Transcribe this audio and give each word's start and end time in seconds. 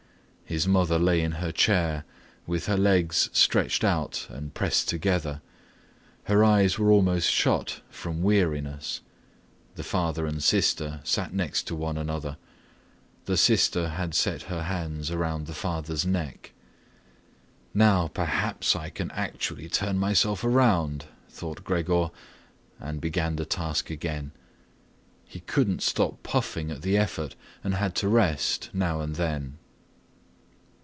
His 0.43 0.67
mother 0.67 0.99
lay 0.99 1.21
in 1.21 1.31
her 1.39 1.53
chair, 1.53 2.03
with 2.45 2.65
her 2.65 2.75
legs 2.75 3.29
stretched 3.31 3.85
out 3.85 4.27
and 4.29 4.53
pressed 4.53 4.89
together; 4.89 5.39
her 6.25 6.43
eyes 6.43 6.77
were 6.77 6.91
almost 6.91 7.31
shut 7.31 7.79
from 7.89 8.21
weariness. 8.21 8.99
The 9.75 9.83
father 9.85 10.25
and 10.25 10.43
sister 10.43 10.99
sat 11.05 11.33
next 11.33 11.67
to 11.67 11.75
one 11.77 11.97
another. 11.97 12.35
The 13.27 13.37
sister 13.37 13.91
had 13.91 14.13
set 14.13 14.41
her 14.41 14.63
hands 14.63 15.09
around 15.09 15.47
the 15.47 15.53
father's 15.53 16.05
neck. 16.05 16.51
"Now 17.73 18.09
perhaps 18.09 18.75
I 18.75 18.89
can 18.89 19.09
actually 19.11 19.69
turn 19.69 19.97
myself 19.99 20.43
around," 20.43 21.05
thought 21.29 21.63
Gregor 21.63 22.11
and 22.77 22.99
began 22.99 23.37
the 23.37 23.45
task 23.45 23.89
again. 23.89 24.31
He 25.23 25.39
couldn't 25.39 25.81
stop 25.81 26.23
puffing 26.23 26.71
at 26.71 26.81
the 26.81 26.97
effort 26.97 27.37
and 27.63 27.75
had 27.75 27.95
to 27.95 28.09
rest 28.09 28.69
now 28.73 28.99
and 28.99 29.15
then. 29.15 29.57